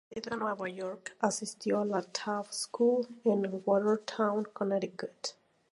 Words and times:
Nacido 0.09 0.33
en 0.33 0.39
Nueva 0.39 0.67
York, 0.67 1.15
asistió 1.19 1.79
a 1.81 1.85
la 1.85 2.01
Taft 2.01 2.51
School 2.53 3.07
en 3.23 3.61
Watertown, 3.63 4.45
Connecticut. 4.51 5.37